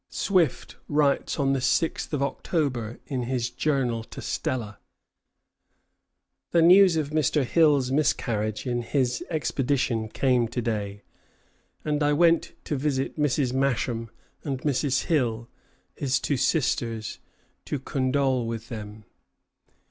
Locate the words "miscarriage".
7.91-8.65